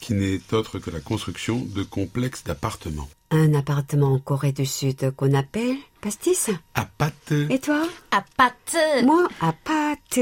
[0.00, 3.08] qui n'est autre que la construction de complexes d'appartements.
[3.30, 6.50] Un appartement en Corée du Sud qu'on appelle pastis.
[6.74, 7.32] À pâte.
[7.48, 10.18] Et toi À pâte Moi, à pâte.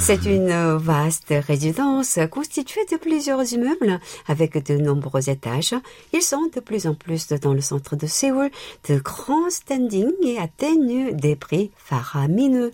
[0.00, 5.74] C'est une vaste résidence constituée de plusieurs immeubles avec de nombreux étages.
[6.14, 8.50] Ils sont de plus en plus dans le centre de Séoul,
[8.88, 12.72] de grands standings et atteignent des prix faramineux.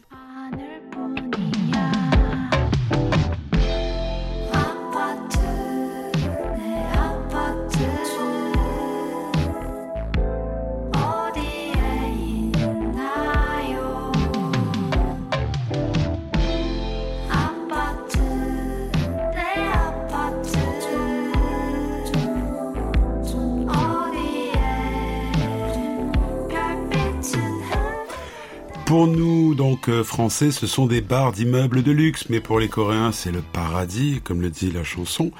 [28.92, 32.68] Pour nous, donc, euh, français, ce sont des bars d'immeubles de luxe, mais pour les
[32.68, 35.30] Coréens, c'est le paradis, comme le dit la chanson.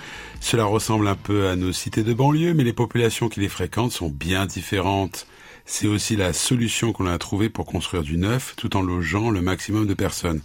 [0.42, 3.92] Cela ressemble un peu à nos cités de banlieue, mais les populations qui les fréquentent
[3.92, 5.28] sont bien différentes.
[5.64, 9.40] C'est aussi la solution qu'on a trouvée pour construire du neuf, tout en logeant le
[9.40, 10.42] maximum de personnes,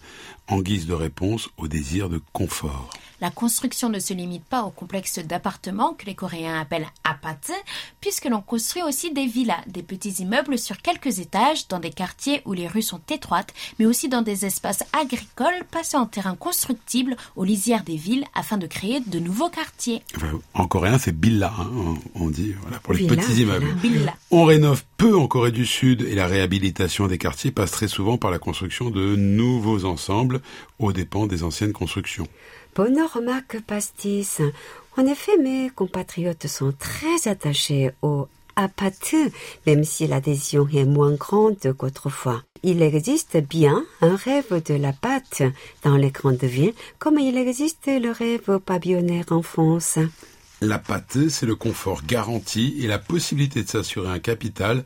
[0.48, 2.92] en guise de réponse au désir de confort.
[3.20, 7.52] La construction ne se limite pas au complexe d'appartements que les Coréens appellent apate,
[8.00, 12.44] puisque l'on construit aussi des villas, des petits immeubles sur quelques étages dans des quartiers
[12.46, 17.18] où les rues sont étroites, mais aussi dans des espaces agricoles passés en terrain constructible
[17.36, 19.87] aux lisières des villes afin de créer de nouveaux quartiers.
[20.16, 21.70] Enfin, en coréen, c'est billa, hein,
[22.16, 23.68] on on dit, voilà, pour les petits immeubles.
[24.32, 28.18] On rénove peu en Corée du Sud et la réhabilitation des quartiers passe très souvent
[28.18, 30.42] par la construction de nouveaux ensembles
[30.80, 32.28] aux dépens des anciennes constructions.
[32.76, 34.42] Bonne remarque, Pastis.
[34.98, 39.16] En effet, mes compatriotes sont très attachés au apate,
[39.66, 42.44] même si l'adhésion est moins grande qu'autrefois.
[42.64, 45.44] Il existe bien un rêve de la pâte
[45.84, 50.00] dans les grandes villes, comme il existe le rêve pavillonnaire en France.
[50.62, 54.84] La pâte, c'est le confort garanti et la possibilité de s'assurer un capital,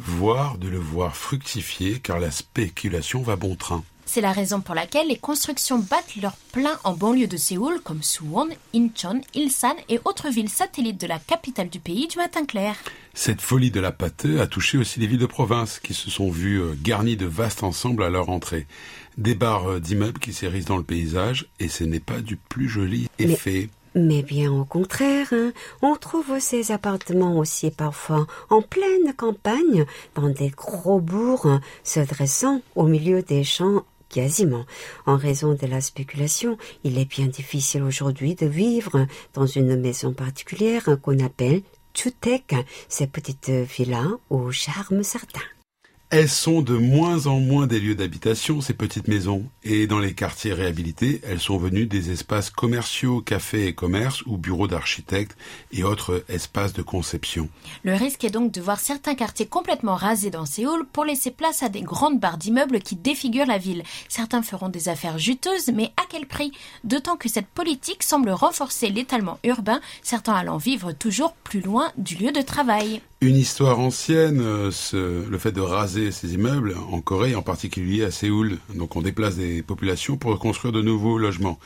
[0.00, 3.84] voire de le voir fructifier car la spéculation va bon train.
[4.06, 8.02] C'est la raison pour laquelle les constructions battent leur plein en banlieue de Séoul comme
[8.02, 12.76] Suwon, Incheon, Ilsan et autres villes satellites de la capitale du pays du matin clair.
[13.14, 16.30] Cette folie de la pâte a touché aussi les villes de province qui se sont
[16.30, 18.66] vues euh, garnies de vastes ensembles à leur entrée.
[19.18, 22.68] Des barres euh, d'immeubles qui s'érissent dans le paysage et ce n'est pas du plus
[22.68, 23.68] joli effet.
[23.96, 29.86] Mais bien au contraire, hein, on trouve ces appartements aussi parfois en pleine campagne,
[30.16, 33.84] dans des gros bourgs, hein, se dressant au milieu des champs
[34.14, 34.64] quasiment.
[35.06, 40.12] En raison de la spéculation, il est bien difficile aujourd'hui de vivre dans une maison
[40.12, 41.62] particulière qu'on appelle
[41.94, 42.54] Chutek,
[42.88, 45.53] ces petites villas au charme certain.
[46.16, 49.46] Elles sont de moins en moins des lieux d'habitation, ces petites maisons.
[49.64, 54.36] Et dans les quartiers réhabilités, elles sont venues des espaces commerciaux, cafés et commerces ou
[54.36, 55.36] bureaux d'architectes
[55.72, 57.48] et autres espaces de conception.
[57.82, 61.64] Le risque est donc de voir certains quartiers complètement rasés dans Séoul pour laisser place
[61.64, 63.82] à des grandes barres d'immeubles qui défigurent la ville.
[64.08, 66.52] Certains feront des affaires juteuses, mais à quel prix?
[66.84, 72.14] D'autant que cette politique semble renforcer l'étalement urbain, certains allant vivre toujours plus loin du
[72.14, 73.00] lieu de travail.
[73.24, 74.70] Une histoire ancienne, euh,
[75.30, 78.58] le fait de raser ces immeubles en Corée, en particulier à Séoul.
[78.74, 81.58] Donc on déplace des populations pour construire de nouveaux logements.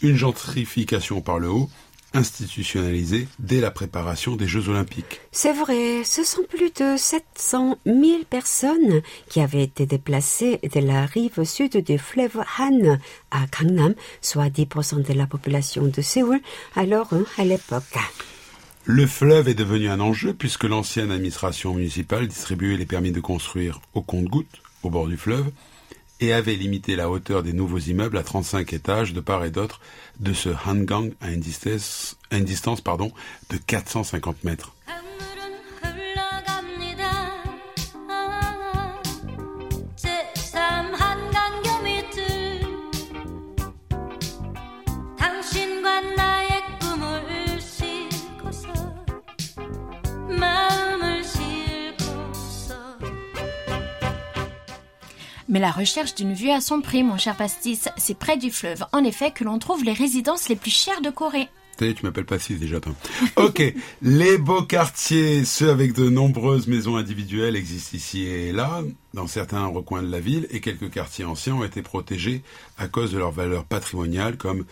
[0.00, 1.68] Une gentrification par le haut,
[2.14, 5.20] institutionnalisée dès la préparation des Jeux Olympiques.
[5.32, 11.04] C'est vrai, ce sont plus de 700 000 personnes qui avaient été déplacées de la
[11.04, 12.96] rive sud du fleuve Han
[13.30, 16.40] à Gangnam, soit 10% de la population de Séoul,
[16.74, 17.98] alors hein, à l'époque.
[18.84, 23.80] Le fleuve est devenu un enjeu puisque l'ancienne administration municipale distribuait les permis de construire
[23.94, 25.52] au compte-gouttes au bord du fleuve
[26.18, 29.80] et avait limité la hauteur des nouveaux immeubles à 35 étages de part et d'autre
[30.18, 34.74] de ce Hangang à une distance, de 450 mètres.
[55.52, 57.90] Mais la recherche d'une vue a son prix, mon cher pastis.
[57.98, 61.10] C'est près du fleuve, en effet, que l'on trouve les résidences les plus chères de
[61.10, 61.50] Corée.
[61.78, 62.94] Est, tu m'appelles pas si déjà, toi.
[63.36, 63.62] Ok,
[64.00, 68.80] les beaux quartiers, ceux avec de nombreuses maisons individuelles, existent ici et là,
[69.12, 72.42] dans certains recoins de la ville, et quelques quartiers anciens ont été protégés
[72.78, 74.64] à cause de leur valeur patrimoniale, comme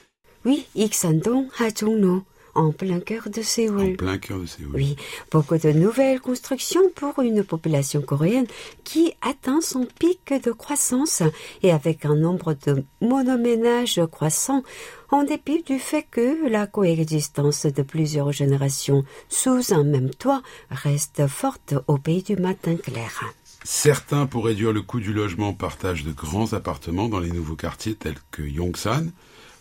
[0.47, 2.25] Oui, Iksan-dong, Hajongno,
[2.55, 3.97] en plein cœur de en Séoul.
[3.97, 4.73] plein cœur de Séoul.
[4.75, 4.97] Oui,
[5.31, 8.47] beaucoup de nouvelles constructions pour une population coréenne
[8.85, 11.23] qui atteint son pic de croissance
[11.63, 14.63] et avec un nombre de monoménages croissant
[15.11, 21.27] en dépit du fait que la coexistence de plusieurs générations sous un même toit reste
[21.27, 23.25] forte au pays du matin clair.
[23.65, 27.95] Certains, pour réduire le coût du logement, partagent de grands appartements dans les nouveaux quartiers
[27.95, 29.11] tels que Yongsan,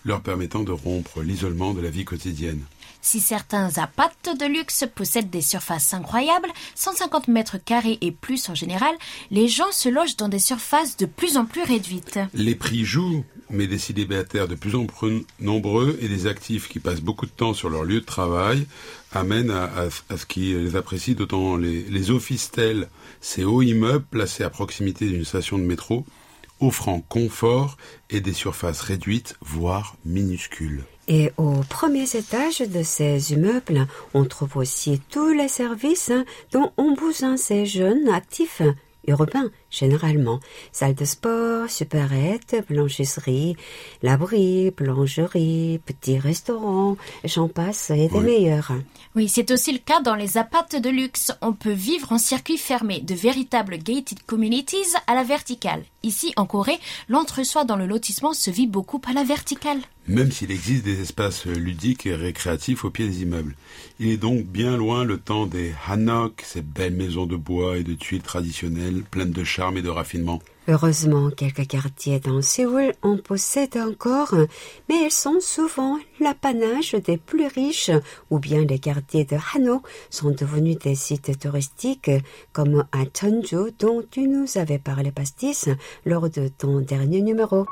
[0.05, 2.61] leur permettant de rompre l'isolement de la vie quotidienne.
[3.01, 8.55] Si certains appartes de luxe possèdent des surfaces incroyables, 150 mètres carrés et plus en
[8.55, 8.93] général,
[9.31, 12.19] les gens se logent dans des surfaces de plus en plus réduites.
[12.33, 16.79] Les prix jouent, mais des célibataires de plus en plus nombreux et des actifs qui
[16.79, 18.67] passent beaucoup de temps sur leur lieu de travail
[19.11, 22.89] amènent à, ce qu'ils les apprécient d'autant les, les offices-tels,
[23.21, 26.05] ces hauts immeubles placés à proximité d'une station de métro,
[26.59, 27.77] offrant confort
[28.09, 30.83] et des surfaces réduites, voire minuscules.
[31.12, 36.72] Et aux premiers étages de ces immeubles, on trouve aussi tous les services hein, dont
[36.78, 38.62] ont besoin ces jeunes actifs
[39.07, 40.39] urbains, généralement.
[40.72, 43.55] Salle de sport, supérette, blanchisserie,
[44.03, 48.24] l'abri, blancherie, petits restaurants, j'en passe et des Oui.
[48.24, 48.72] meilleurs.
[49.15, 51.32] Oui, c'est aussi le cas dans les appartes de luxe.
[51.41, 55.84] On peut vivre en circuit fermé, de véritables gated communities à la verticale.
[56.03, 59.80] Ici, en Corée, l'entre-soi dans le lotissement se vit beaucoup à la verticale.
[60.07, 63.55] même s'il existe des espaces ludiques et récréatifs au pied des immeubles.
[63.99, 67.84] Il est donc bien loin le temps des hanok, ces belles maisons de bois et
[67.84, 70.39] de tuiles traditionnelles, pleines de charme de raffinement.
[70.68, 74.36] Heureusement, quelques quartiers dans Séoul en possèdent encore,
[74.88, 77.91] mais ils sont souvent l'apanage des plus riches,
[78.30, 82.12] ou bien les quartiers de Hanok sont devenus des sites touristiques,
[82.53, 85.70] comme à Cheonju dont tu nous avais parlé pastis
[86.05, 87.66] lors de ton dernier numéro.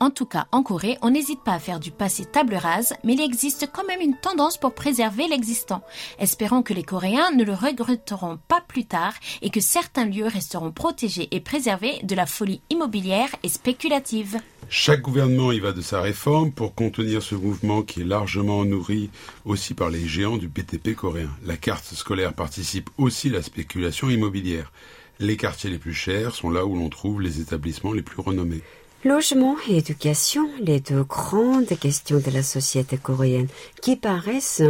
[0.00, 3.14] En tout cas, en Corée, on n'hésite pas à faire du passé table rase, mais
[3.14, 5.82] il existe quand même une tendance pour préserver l'existant.
[6.18, 10.72] Espérons que les Coréens ne le regretteront pas plus tard et que certains lieux resteront
[10.72, 14.38] protégés et préservés de la folie immobilière et spéculative.
[14.68, 19.10] Chaque gouvernement y va de sa réforme pour contenir ce mouvement qui est largement nourri
[19.44, 21.30] aussi par les géants du BTP coréen.
[21.44, 24.72] La carte scolaire participe aussi à la spéculation immobilière.
[25.20, 28.62] Les quartiers les plus chers sont là où l'on trouve les établissements les plus renommés.
[29.04, 33.48] Logement et éducation, les deux grandes questions de la société coréenne
[33.82, 34.62] qui paraissent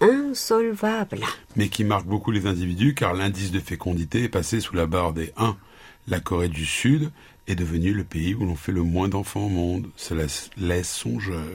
[0.00, 1.24] insolvables.
[1.56, 5.12] mais qui marque beaucoup les individus car l'indice de fécondité est passé sous la barre
[5.12, 5.56] des 1.
[6.06, 7.10] La Corée du Sud
[7.48, 9.90] est devenue le pays où l'on fait le moins d'enfants au monde.
[9.96, 10.26] Cela
[10.56, 11.48] laisse songeur.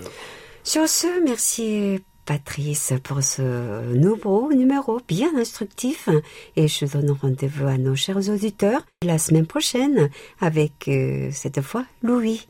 [0.65, 6.09] Sur ce, merci Patrice pour ce nouveau numéro bien instructif
[6.55, 10.09] et je donne rendez-vous à nos chers auditeurs la semaine prochaine
[10.39, 12.47] avec euh, cette fois Louis.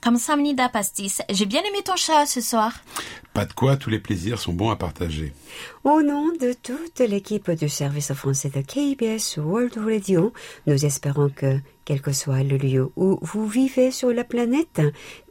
[0.00, 1.22] 감사합니다, Pastis.
[1.30, 2.72] J'ai bien aimé ton chat ce soir.
[3.32, 5.32] Pas de quoi, tous les plaisirs sont bons à partager.
[5.84, 10.32] Au nom de toute l'équipe du service français de KBS World Radio,
[10.66, 14.80] nous espérons que, quel que soit le lieu où vous vivez sur la planète,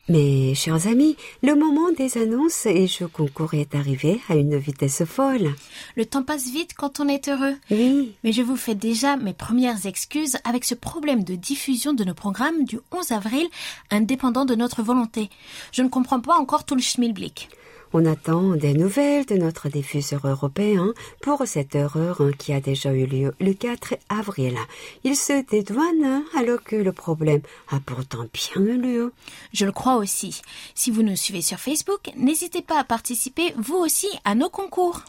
[0.08, 5.04] Mes chers amis, le moment des annonces et je concours est arrivé à une vitesse
[5.06, 5.56] folle.
[5.96, 7.56] Le temps passe vite quand on est heureux.
[7.72, 12.04] Oui, Mais je vous fais déjà mes premières excuses avec ce problème de diffusion de
[12.04, 13.48] nos programmes du 11 avril,
[13.90, 15.32] indépendant de notre volonté.
[15.72, 17.50] Je ne comprends pas encore tout le schmilblick.
[17.94, 22.92] On attend des nouvelles de notre diffuseur européen pour cette erreur hein, qui a déjà
[22.92, 24.58] eu lieu le 4 avril.
[25.04, 29.14] Il se dédouane hein, alors que le problème a pourtant bien eu lieu.
[29.54, 30.42] Je le crois aussi.
[30.74, 35.02] Si vous nous suivez sur Facebook, n'hésitez pas à participer vous aussi à nos concours.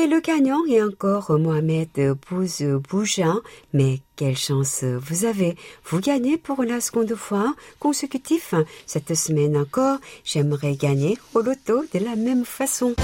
[0.00, 3.34] Et le gagnant est encore Mohamed Bouz Bouja.
[3.72, 5.56] Mais quelle chance vous avez.
[5.86, 8.54] Vous gagnez pour la seconde fois consécutif.
[8.86, 12.94] Cette semaine encore, j'aimerais gagner au loto de la même façon.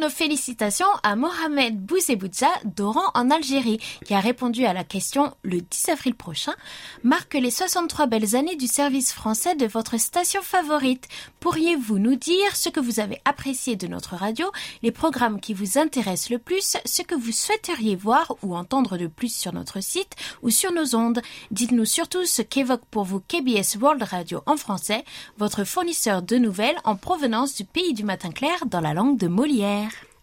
[0.00, 5.60] Nos félicitations à Mohamed Bouzeboudja d'Oran en Algérie, qui a répondu à la question le
[5.60, 6.54] 10 avril prochain,
[7.02, 11.08] marque les 63 belles années du service français de votre station favorite.
[11.40, 14.50] Pourriez-vous nous dire ce que vous avez apprécié de notre radio,
[14.82, 19.06] les programmes qui vous intéressent le plus, ce que vous souhaiteriez voir ou entendre de
[19.06, 21.22] plus sur notre site ou sur nos ondes?
[21.50, 25.04] Dites-nous surtout ce qu'évoque pour vous KBS World Radio en français,
[25.38, 29.28] votre fournisseur de nouvelles en provenance du pays du matin clair dans la langue de
[29.28, 29.63] Molière.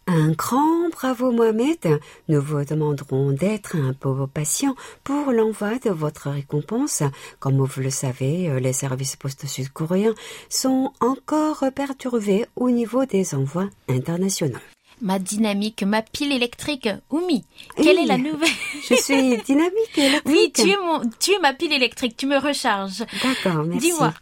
[0.08, 2.00] Un grand bravo Mohamed.
[2.28, 7.04] Nous vous demanderons d'être un peu patient pour l'envoi de votre récompense.
[7.40, 10.16] Comme vous le savez, euh, les services postes sud-coréens
[10.50, 14.60] sont encore perturbés au niveau des envois internationaux.
[15.02, 17.44] Ma dynamique, ma pile électrique, Oumi.
[17.78, 18.04] Quelle Oui.
[18.04, 18.50] est la nouvelle?
[18.90, 20.26] Je suis dynamique électrique.
[20.26, 23.04] Oui, tu es mon, tu es ma pile électrique, tu me recharges.
[23.24, 23.88] D'accord, merci.
[23.92, 24.14] Dis-moi,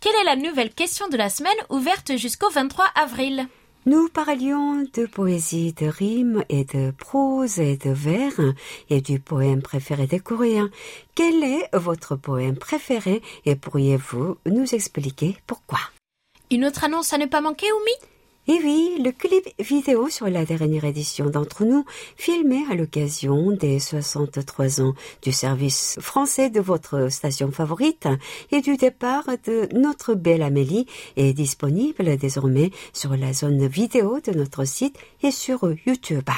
[0.00, 3.46] quelle est la nouvelle question de la semaine ouverte jusqu'au 23 avril?
[3.84, 8.38] Nous parlions de poésie, de rimes et de prose et de vers
[8.88, 10.70] et du poème préféré des Coréens.
[11.16, 15.80] Quel est votre poème préféré et pourriez-vous nous expliquer pourquoi?
[16.52, 18.11] Une autre annonce à ne pas manquer, Oumi?
[18.48, 21.84] Et oui, le clip vidéo sur la dernière édition d'Entre nous,
[22.16, 28.08] filmé à l'occasion des 63 ans du service français de votre station favorite
[28.50, 30.86] et du départ de notre belle Amélie,
[31.16, 36.28] est disponible désormais sur la zone vidéo de notre site et sur YouTube.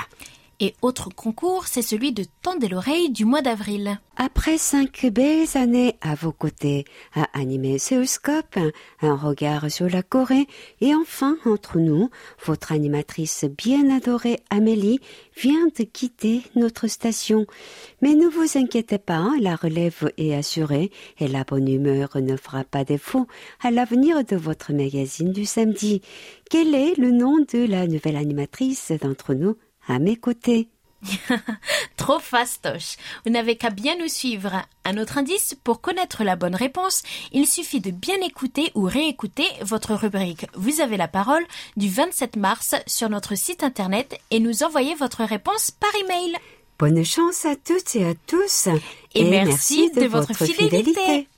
[0.65, 4.01] Et autre concours, c'est celui de Tendez l'oreille du mois d'avril.
[4.17, 8.59] Après cinq belles années à vos côtés, à animer Séoulscope,
[9.03, 10.47] un regard sur la Corée,
[10.81, 12.09] et enfin entre nous,
[12.47, 15.01] votre animatrice bien adorée Amélie
[15.37, 17.45] vient de quitter notre station.
[18.01, 22.65] Mais ne vous inquiétez pas, la relève est assurée et la bonne humeur ne fera
[22.65, 23.27] pas défaut
[23.63, 26.01] à l'avenir de votre magazine du samedi.
[26.49, 29.57] Quel est le nom de la nouvelle animatrice d'entre nous?
[29.89, 30.69] À mes côtés?
[31.97, 32.97] Trop fastoche.
[33.25, 34.63] Vous n'avez qu'à bien nous suivre.
[34.85, 39.47] Un autre indice, pour connaître la bonne réponse, il suffit de bien écouter ou réécouter
[39.61, 41.45] votre rubrique Vous avez la parole
[41.77, 46.37] du 27 mars sur notre site internet et nous envoyer votre réponse par email.
[46.79, 48.69] Bonne chance à toutes et à tous.
[49.15, 51.29] Et merci de votre fidélité.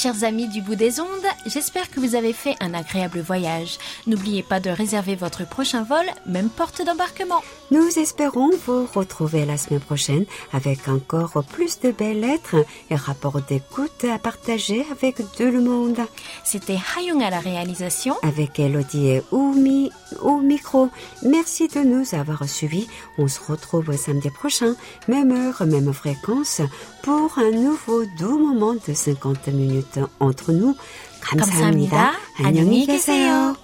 [0.00, 3.78] Chers amis du bout des ondes, j'espère que vous avez fait un agréable voyage.
[4.06, 7.42] N'oubliez pas de réserver votre prochain vol, même porte d'embarquement.
[7.72, 13.40] Nous espérons vous retrouver la semaine prochaine avec encore plus de belles lettres et rapports
[13.42, 15.98] d'écoute à partager avec tout le monde.
[16.44, 18.14] C'était Hayung à la réalisation.
[18.22, 19.90] Avec Elodie et Oumi
[20.22, 20.90] au micro.
[21.24, 22.86] Merci de nous avoir suivis.
[23.18, 24.76] On se retrouve samedi prochain,
[25.08, 26.62] même heure, même fréquence,
[27.02, 30.76] pour un nouveau doux moment de 50 minutes C'était entre nous.
[31.20, 32.12] 감사합니다.
[32.12, 32.18] 감사합니다.
[32.44, 33.56] 안녕히 계세요.